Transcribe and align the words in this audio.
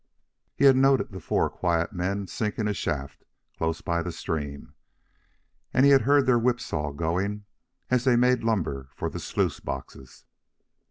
He 0.55 0.65
had 0.65 0.75
noted 0.75 1.11
the 1.11 1.19
four 1.19 1.47
quiet 1.47 1.93
men 1.93 2.25
sinking 2.25 2.67
a 2.67 2.73
shaft 2.73 3.23
close 3.59 3.81
by 3.81 4.01
the 4.01 4.11
stream, 4.11 4.73
and 5.75 5.85
he 5.85 5.91
had 5.91 6.01
heard 6.01 6.25
their 6.25 6.39
whip 6.39 6.59
saw 6.59 6.91
going 6.91 7.45
as 7.91 8.03
they 8.03 8.15
made 8.15 8.43
lumber 8.43 8.89
for 8.95 9.11
the 9.11 9.19
sluice 9.19 9.59
boxes. 9.59 10.25